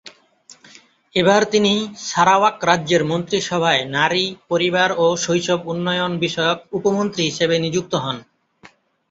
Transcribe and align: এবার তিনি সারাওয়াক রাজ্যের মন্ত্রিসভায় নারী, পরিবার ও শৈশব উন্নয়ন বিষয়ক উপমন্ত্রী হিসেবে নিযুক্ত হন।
এবার 1.15 1.41
তিনি 1.45 1.73
সারাওয়াক 2.09 2.57
রাজ্যের 2.65 3.03
মন্ত্রিসভায় 3.03 3.81
নারী, 3.95 4.35
পরিবার 4.49 4.89
ও 4.97 5.15
শৈশব 5.17 5.59
উন্নয়ন 5.65 6.11
বিষয়ক 6.19 6.59
উপমন্ত্রী 6.77 7.21
হিসেবে 7.29 7.55
নিযুক্ত 7.59 7.93
হন। 7.95 8.17